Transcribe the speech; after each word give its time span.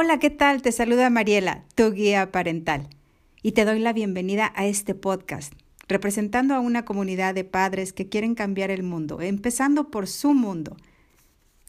Hola, 0.00 0.20
¿qué 0.20 0.30
tal? 0.30 0.62
Te 0.62 0.70
saluda 0.70 1.10
Mariela, 1.10 1.64
tu 1.74 1.90
guía 1.90 2.30
parental, 2.30 2.88
y 3.42 3.50
te 3.50 3.64
doy 3.64 3.80
la 3.80 3.92
bienvenida 3.92 4.52
a 4.54 4.64
este 4.64 4.94
podcast, 4.94 5.52
representando 5.88 6.54
a 6.54 6.60
una 6.60 6.84
comunidad 6.84 7.34
de 7.34 7.42
padres 7.42 7.92
que 7.92 8.08
quieren 8.08 8.36
cambiar 8.36 8.70
el 8.70 8.84
mundo, 8.84 9.20
empezando 9.20 9.90
por 9.90 10.06
su 10.06 10.34
mundo, 10.34 10.76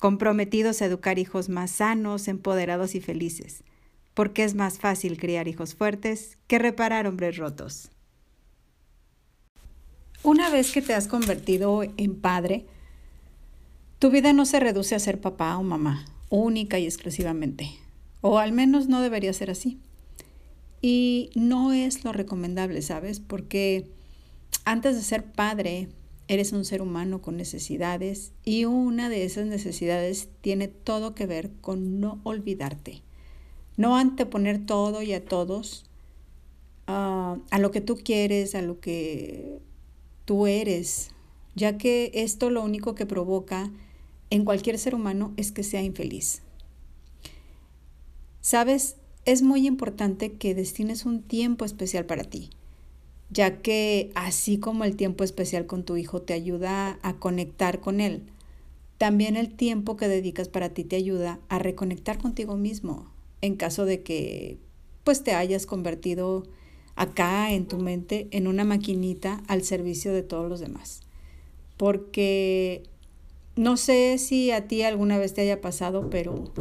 comprometidos 0.00 0.82
a 0.82 0.86
educar 0.86 1.20
hijos 1.20 1.48
más 1.48 1.70
sanos, 1.70 2.26
empoderados 2.26 2.96
y 2.96 3.00
felices, 3.00 3.62
porque 4.12 4.42
es 4.42 4.56
más 4.56 4.80
fácil 4.80 5.18
criar 5.18 5.46
hijos 5.46 5.76
fuertes 5.76 6.36
que 6.48 6.58
reparar 6.58 7.06
hombres 7.06 7.36
rotos. 7.36 7.92
Una 10.24 10.50
vez 10.50 10.72
que 10.72 10.82
te 10.82 10.94
has 10.94 11.06
convertido 11.06 11.84
en 11.96 12.20
padre, 12.20 12.66
tu 14.00 14.10
vida 14.10 14.32
no 14.32 14.46
se 14.46 14.58
reduce 14.58 14.96
a 14.96 14.98
ser 14.98 15.20
papá 15.20 15.56
o 15.58 15.62
mamá, 15.62 16.06
única 16.28 16.80
y 16.80 16.86
exclusivamente 16.86 17.85
o 18.20 18.38
al 18.38 18.52
menos 18.52 18.88
no 18.88 19.00
debería 19.00 19.32
ser 19.32 19.50
así. 19.50 19.78
Y 20.82 21.30
no 21.34 21.72
es 21.72 22.04
lo 22.04 22.12
recomendable, 22.12 22.82
¿sabes? 22.82 23.20
Porque 23.20 23.90
antes 24.64 24.96
de 24.96 25.02
ser 25.02 25.24
padre, 25.24 25.88
eres 26.28 26.52
un 26.52 26.64
ser 26.64 26.82
humano 26.82 27.22
con 27.22 27.36
necesidades 27.36 28.32
y 28.44 28.64
una 28.64 29.08
de 29.08 29.24
esas 29.24 29.46
necesidades 29.46 30.28
tiene 30.40 30.68
todo 30.68 31.14
que 31.14 31.26
ver 31.26 31.50
con 31.60 32.00
no 32.00 32.20
olvidarte. 32.24 33.02
No 33.76 33.96
anteponer 33.96 34.64
todo 34.64 35.02
y 35.02 35.12
a 35.12 35.24
todos 35.24 35.84
ah, 36.86 37.36
a 37.50 37.58
lo 37.58 37.70
que 37.70 37.80
tú 37.80 37.96
quieres, 37.96 38.54
a 38.54 38.62
lo 38.62 38.80
que 38.80 39.60
tú 40.24 40.46
eres, 40.46 41.10
ya 41.54 41.78
que 41.78 42.10
esto 42.14 42.50
lo 42.50 42.62
único 42.62 42.94
que 42.94 43.06
provoca 43.06 43.70
en 44.30 44.44
cualquier 44.44 44.78
ser 44.78 44.94
humano 44.94 45.32
es 45.36 45.52
que 45.52 45.62
sea 45.62 45.82
infeliz. 45.82 46.42
Sabes, 48.46 48.94
es 49.24 49.42
muy 49.42 49.66
importante 49.66 50.34
que 50.34 50.54
destines 50.54 51.04
un 51.04 51.20
tiempo 51.20 51.64
especial 51.64 52.06
para 52.06 52.22
ti, 52.22 52.50
ya 53.28 53.60
que 53.60 54.12
así 54.14 54.58
como 54.58 54.84
el 54.84 54.94
tiempo 54.94 55.24
especial 55.24 55.66
con 55.66 55.82
tu 55.82 55.96
hijo 55.96 56.22
te 56.22 56.32
ayuda 56.32 57.00
a 57.02 57.14
conectar 57.14 57.80
con 57.80 58.00
él, 58.00 58.22
también 58.98 59.36
el 59.36 59.52
tiempo 59.52 59.96
que 59.96 60.06
dedicas 60.06 60.48
para 60.48 60.68
ti 60.68 60.84
te 60.84 60.94
ayuda 60.94 61.40
a 61.48 61.58
reconectar 61.58 62.18
contigo 62.18 62.56
mismo 62.56 63.10
en 63.40 63.56
caso 63.56 63.84
de 63.84 64.04
que 64.04 64.58
pues 65.02 65.24
te 65.24 65.34
hayas 65.34 65.66
convertido 65.66 66.44
acá 66.94 67.50
en 67.50 67.66
tu 67.66 67.78
mente 67.78 68.28
en 68.30 68.46
una 68.46 68.62
maquinita 68.62 69.42
al 69.48 69.64
servicio 69.64 70.12
de 70.12 70.22
todos 70.22 70.48
los 70.48 70.60
demás. 70.60 71.00
Porque 71.76 72.84
no 73.56 73.78
sé 73.78 74.18
si 74.18 74.50
a 74.50 74.68
ti 74.68 74.82
alguna 74.82 75.16
vez 75.16 75.32
te 75.32 75.40
haya 75.40 75.62
pasado, 75.62 76.10
pero 76.10 76.52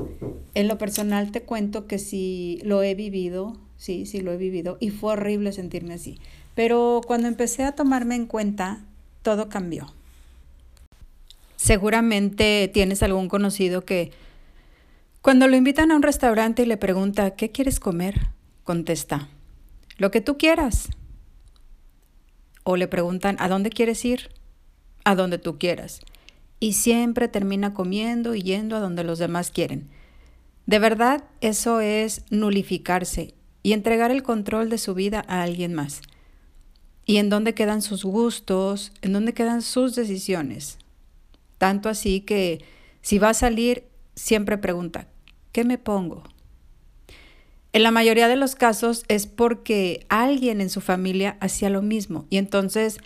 en 0.53 0.67
lo 0.69 0.77
personal 0.77 1.31
te 1.31 1.43
cuento 1.43 1.88
que 1.88 1.99
sí 1.99 2.59
lo 2.63 2.81
he 2.83 2.95
vivido, 2.95 3.57
sí, 3.75 4.05
sí 4.05 4.21
lo 4.21 4.31
he 4.31 4.38
vivido 4.38 4.77
y 4.79 4.89
fue 4.89 5.13
horrible 5.13 5.51
sentirme 5.51 5.95
así. 5.95 6.19
Pero 6.55 7.01
cuando 7.05 7.27
empecé 7.27 7.63
a 7.63 7.73
tomarme 7.73 8.16
en 8.16 8.25
cuenta, 8.25 8.85
todo 9.23 9.49
cambió. 9.49 9.93
Seguramente 11.57 12.69
tienes 12.73 13.03
algún 13.03 13.27
conocido 13.27 13.83
que 13.83 14.11
cuando 15.21 15.49
lo 15.49 15.57
invitan 15.57 15.91
a 15.91 15.97
un 15.97 16.03
restaurante 16.03 16.63
y 16.63 16.66
le 16.66 16.77
pregunta, 16.77 17.31
¿qué 17.31 17.51
quieres 17.51 17.81
comer? 17.81 18.27
Contesta, 18.63 19.27
lo 19.97 20.11
que 20.11 20.21
tú 20.21 20.38
quieras. 20.38 20.88
O 22.63 22.77
le 22.77 22.88
preguntan, 22.88 23.35
¿a 23.39 23.49
dónde 23.49 23.69
quieres 23.69 24.05
ir? 24.05 24.29
A 25.03 25.13
donde 25.16 25.39
tú 25.39 25.59
quieras 25.59 26.01
y 26.66 26.73
siempre 26.73 27.27
termina 27.27 27.75
comiendo 27.75 28.33
y 28.33 28.41
yendo 28.41 28.75
a 28.75 28.80
donde 28.80 29.03
los 29.03 29.19
demás 29.19 29.52
quieren. 29.52 29.88
De 30.66 30.80
verdad, 30.80 31.23
eso 31.39 31.80
es 31.80 32.23
nulificarse 32.31 33.35
y 33.62 33.73
entregar 33.73 34.09
el 34.09 34.23
control 34.23 34.72
de 34.72 34.79
su 34.79 34.95
vida 34.95 35.23
a 35.28 35.44
alguien 35.44 35.75
más. 35.75 36.01
¿Y 37.06 37.17
en 37.17 37.29
dónde 37.29 37.53
quedan 37.53 37.84
sus 37.84 38.03
gustos? 38.03 38.91
¿En 39.03 39.13
dónde 39.13 39.35
quedan 39.35 39.62
sus 39.62 39.94
decisiones? 39.94 40.79
Tanto 41.59 41.88
así 41.88 42.22
que 42.22 42.66
si 43.03 43.19
va 43.19 43.29
a 43.29 43.35
salir, 43.35 43.84
siempre 44.16 44.57
pregunta, 44.57 45.07
¿qué 45.51 45.66
me 45.66 45.78
pongo? 45.78 46.23
En 47.73 47.84
la 47.84 47.91
mayoría 47.91 48.28
de 48.28 48.38
los 48.38 48.56
casos 48.56 49.06
es 49.07 49.28
porque 49.28 50.07
alguien 50.09 50.61
en 50.61 50.72
su 50.72 50.81
familia 50.81 51.38
hacía 51.41 51.69
lo 51.69 51.84
mismo 51.84 52.25
y 52.31 52.38
entonces 52.38 52.97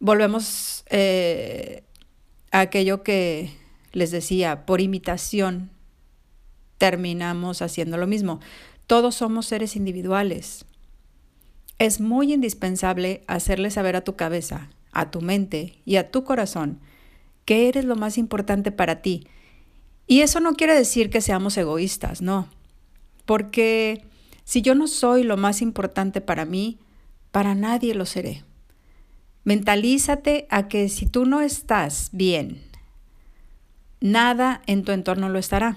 volvemos 0.00 0.84
eh, 0.88 1.84
aquello 2.60 3.02
que 3.02 3.50
les 3.92 4.10
decía, 4.10 4.66
por 4.66 4.80
imitación 4.80 5.70
terminamos 6.78 7.62
haciendo 7.62 7.96
lo 7.96 8.06
mismo. 8.06 8.40
Todos 8.86 9.16
somos 9.16 9.46
seres 9.46 9.76
individuales. 9.76 10.64
Es 11.78 12.00
muy 12.00 12.32
indispensable 12.32 13.24
hacerle 13.26 13.70
saber 13.70 13.96
a 13.96 14.04
tu 14.04 14.16
cabeza, 14.16 14.70
a 14.92 15.10
tu 15.10 15.20
mente 15.20 15.78
y 15.84 15.96
a 15.96 16.10
tu 16.10 16.24
corazón 16.24 16.80
que 17.44 17.68
eres 17.68 17.84
lo 17.84 17.96
más 17.96 18.18
importante 18.18 18.72
para 18.72 19.02
ti. 19.02 19.26
Y 20.06 20.20
eso 20.20 20.40
no 20.40 20.54
quiere 20.54 20.74
decir 20.74 21.10
que 21.10 21.20
seamos 21.20 21.56
egoístas, 21.56 22.22
no. 22.22 22.48
Porque 23.26 24.04
si 24.44 24.62
yo 24.62 24.74
no 24.74 24.86
soy 24.86 25.24
lo 25.24 25.36
más 25.36 25.62
importante 25.62 26.20
para 26.20 26.44
mí, 26.44 26.78
para 27.30 27.54
nadie 27.54 27.94
lo 27.94 28.06
seré. 28.06 28.44
Mentalízate 29.44 30.46
a 30.48 30.68
que 30.68 30.88
si 30.88 31.04
tú 31.04 31.26
no 31.26 31.42
estás 31.42 32.08
bien, 32.12 32.62
nada 34.00 34.62
en 34.66 34.84
tu 34.84 34.92
entorno 34.92 35.28
lo 35.28 35.38
estará. 35.38 35.76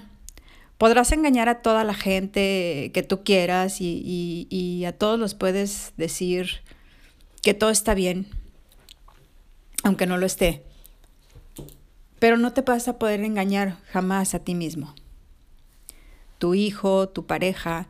Podrás 0.78 1.12
engañar 1.12 1.50
a 1.50 1.60
toda 1.60 1.84
la 1.84 1.92
gente 1.92 2.90
que 2.94 3.02
tú 3.02 3.24
quieras 3.24 3.78
y, 3.80 4.84
a 4.86 4.92
todos 4.92 5.18
los 5.20 5.34
puedes 5.34 5.92
decir 5.98 6.62
que 7.42 7.52
todo 7.52 7.68
está 7.68 7.92
bien, 7.92 8.26
aunque 9.82 10.06
no 10.06 10.16
lo 10.16 10.24
esté. 10.24 10.62
Pero 12.18 12.38
no 12.38 12.54
te 12.54 12.62
vas 12.62 12.88
a 12.88 12.98
poder 12.98 13.20
engañar 13.20 13.76
jamás 13.92 14.34
a 14.34 14.38
ti 14.38 14.54
mismo. 14.54 14.94
Tu 16.38 16.54
hijo, 16.54 17.10
tu 17.10 17.26
pareja, 17.26 17.88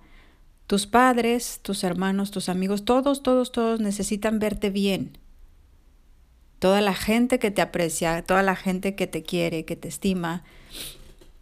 tus 0.67 0.89
padres, 0.89 1.61
tus 1.63 1.85
hermanos, 1.85 2.33
tus 2.33 2.49
amigos, 2.49 2.85
todos, 2.85 3.23
todos, 3.23 3.53
todos 3.53 3.79
necesitan 3.79 4.41
verte 4.41 4.71
bien 4.71 5.19
toda 6.59 6.81
la 6.81 6.95
gente 6.95 7.39
que 7.39 7.51
te 7.51 7.63
aprecia, 7.63 8.23
toda 8.23 8.43
la 8.43 8.57
gente 8.57 8.95
que 8.95 9.07
te 9.07 9.23
quiere, 9.23 9.65
que 9.65 9.77
te 9.77 9.89
estima, 9.89 10.43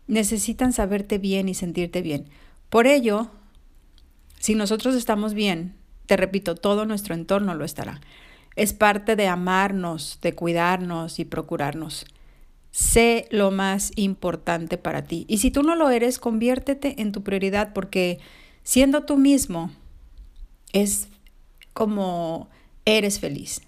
necesitan 0.06 0.72
saberte 0.72 1.18
bien 1.18 1.48
y 1.48 1.54
sentirte 1.54 2.02
bien. 2.02 2.28
Por 2.68 2.86
ello, 2.86 3.30
si 4.38 4.54
nosotros 4.54 4.94
estamos 4.94 5.34
bien, 5.34 5.74
te 6.06 6.16
repito, 6.16 6.54
todo 6.54 6.84
nuestro 6.84 7.14
entorno 7.14 7.54
lo 7.54 7.64
estará. 7.64 8.00
Es 8.54 8.72
parte 8.72 9.16
de 9.16 9.26
amarnos, 9.26 10.18
de 10.22 10.34
cuidarnos 10.34 11.18
y 11.18 11.24
procurarnos. 11.24 12.06
Sé 12.70 13.26
lo 13.30 13.50
más 13.50 13.92
importante 13.96 14.78
para 14.78 15.02
ti. 15.02 15.24
Y 15.28 15.38
si 15.38 15.50
tú 15.50 15.62
no 15.62 15.74
lo 15.74 15.90
eres, 15.90 16.18
conviértete 16.18 17.00
en 17.00 17.12
tu 17.12 17.22
prioridad 17.22 17.72
porque 17.72 18.18
siendo 18.62 19.04
tú 19.04 19.16
mismo 19.16 19.70
es 20.72 21.08
como 21.72 22.48
eres 22.84 23.18
feliz 23.18 23.62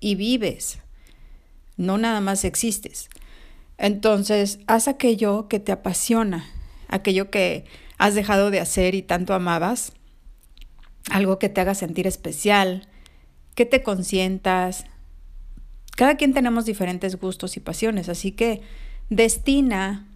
y 0.00 0.14
vives, 0.14 0.78
no 1.76 1.98
nada 1.98 2.20
más 2.20 2.44
existes. 2.44 3.08
Entonces, 3.78 4.58
haz 4.66 4.88
aquello 4.88 5.48
que 5.48 5.60
te 5.60 5.72
apasiona, 5.72 6.46
aquello 6.88 7.30
que 7.30 7.64
has 7.98 8.14
dejado 8.14 8.50
de 8.50 8.60
hacer 8.60 8.94
y 8.94 9.02
tanto 9.02 9.34
amabas, 9.34 9.92
algo 11.10 11.38
que 11.38 11.48
te 11.48 11.60
haga 11.60 11.74
sentir 11.74 12.06
especial, 12.06 12.88
que 13.54 13.66
te 13.66 13.82
consientas. 13.82 14.84
Cada 15.96 16.16
quien 16.16 16.34
tenemos 16.34 16.64
diferentes 16.64 17.16
gustos 17.16 17.56
y 17.56 17.60
pasiones, 17.60 18.08
así 18.08 18.32
que 18.32 18.62
destina 19.08 20.08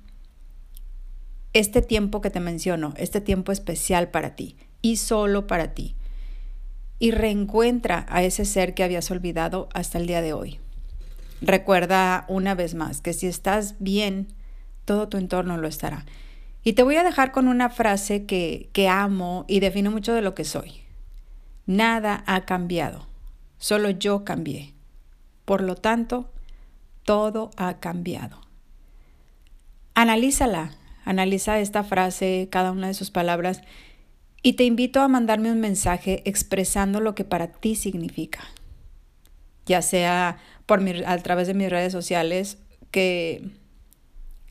este 1.53 1.83
tiempo 1.83 2.21
que 2.21 2.31
te 2.31 2.41
menciono, 2.41 2.95
este 2.97 3.21
tiempo 3.21 3.53
especial 3.53 4.11
para 4.11 4.37
ti 4.37 4.57
y 4.83 4.97
solo 4.97 5.47
para 5.47 5.75
ti 5.75 5.95
y 7.01 7.11
reencuentra 7.11 8.07
a 8.09 8.23
ese 8.23 8.45
ser 8.45 8.75
que 8.75 8.85
habías 8.85 9.11
olvidado 9.11 9.69
hasta 9.75 9.99
el 9.99 10.07
día 10.07 10.23
de 10.23 10.35
hoy. 10.35 10.61
Recuerda 11.41 12.27
una 12.29 12.55
vez 12.55 12.75
más 12.75 13.01
que 13.01 13.15
si 13.15 13.27
estás 13.27 13.75
bien, 13.81 14.29
todo 14.85 15.09
tu 15.09 15.17
entorno 15.17 15.57
lo 15.57 15.67
estará. 15.67 16.05
Y 16.63 16.75
te 16.75 16.83
voy 16.83 16.97
a 16.97 17.03
dejar 17.03 17.33
con 17.33 17.49
una 17.49 17.71
frase 17.71 18.27
que, 18.27 18.69
que 18.75 18.89
amo 18.89 19.47
y 19.49 19.61
define 19.61 19.89
mucho 19.89 20.13
de 20.13 20.21
lo 20.21 20.35
que 20.35 20.45
soy. 20.45 20.83
Nada 21.65 22.23
ha 22.27 22.43
cambiado, 22.43 23.07
solo 23.57 23.89
yo 23.89 24.23
cambié. 24.25 24.75
Por 25.47 25.63
lo 25.63 25.77
tanto, 25.77 26.31
todo 27.05 27.51
ha 27.57 27.79
cambiado. 27.79 28.43
Analízala, 29.95 30.73
analiza 31.07 31.61
esta 31.61 31.83
frase, 31.83 32.49
cada 32.51 32.73
una 32.73 32.89
de 32.89 32.95
sus 32.95 33.11
palabras 33.11 33.63
y 34.43 34.55
te 34.55 34.65
invito 34.65 35.01
a 35.01 35.09
mandarme 35.09 35.53
un 35.53 35.61
mensaje 35.61 36.23
expresando 36.25 37.01
lo 37.01 37.15
que 37.15 37.25
para 37.25 37.49
ti 37.49 37.75
significa, 37.75 38.41
ya 39.67 39.83
sea 39.83 40.39
por 40.67 40.81
a 41.07 41.19
través 41.19 41.47
de 41.47 41.53
mis 41.55 41.69
redes 41.69 41.93
sociales, 41.93 42.57
que 42.91 43.51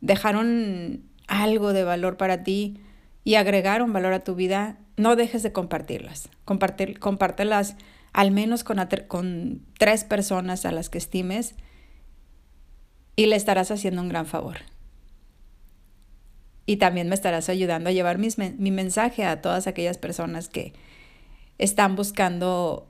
dejaron 0.00 1.02
algo 1.26 1.72
de 1.72 1.84
valor 1.84 2.16
para 2.16 2.44
ti 2.44 2.80
y 3.24 3.36
agregaron 3.36 3.92
valor 3.92 4.12
a 4.12 4.24
tu 4.24 4.34
vida, 4.34 4.78
no 4.96 5.16
dejes 5.16 5.42
de 5.42 5.52
compartirlas. 5.52 6.28
Compartir, 6.44 6.98
compártelas 6.98 7.76
al 8.12 8.30
menos 8.30 8.62
con, 8.62 8.78
con 9.08 9.62
tres 9.78 10.04
personas 10.04 10.64
a 10.66 10.72
las 10.72 10.88
que 10.88 10.98
estimes 10.98 11.54
y 13.16 13.26
le 13.26 13.36
estarás 13.36 13.70
haciendo 13.70 14.02
un 14.02 14.08
gran 14.08 14.26
favor. 14.26 14.58
Y 16.66 16.76
también 16.76 17.08
me 17.08 17.14
estarás 17.14 17.48
ayudando 17.48 17.90
a 17.90 17.92
llevar 17.92 18.18
mi 18.18 18.70
mensaje 18.70 19.24
a 19.24 19.42
todas 19.42 19.66
aquellas 19.66 19.98
personas 19.98 20.48
que 20.48 20.72
están 21.58 21.94
buscando 21.94 22.88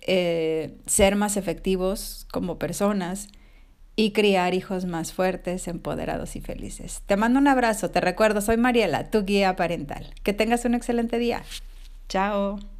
eh, 0.00 0.78
ser 0.86 1.14
más 1.14 1.36
efectivos 1.36 2.26
como 2.32 2.58
personas 2.58 3.28
y 3.96 4.12
criar 4.12 4.54
hijos 4.54 4.84
más 4.86 5.12
fuertes, 5.12 5.68
empoderados 5.68 6.36
y 6.36 6.40
felices. 6.40 7.02
Te 7.06 7.16
mando 7.16 7.38
un 7.38 7.48
abrazo, 7.48 7.90
te 7.90 8.00
recuerdo, 8.00 8.40
soy 8.40 8.56
Mariela, 8.56 9.10
tu 9.10 9.24
guía 9.24 9.56
parental. 9.56 10.14
Que 10.22 10.32
tengas 10.32 10.64
un 10.64 10.74
excelente 10.74 11.18
día. 11.18 11.42
Chao. 12.08 12.71